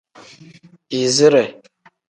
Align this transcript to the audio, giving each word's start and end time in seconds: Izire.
Izire. 0.99 1.43